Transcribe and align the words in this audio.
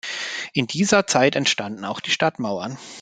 In 0.53 0.65
dieser 0.65 1.05
Zeit 1.05 1.35
entstanden 1.35 1.85
auch 1.85 1.99
die 1.99 2.09
Stadtmauern. 2.09 2.79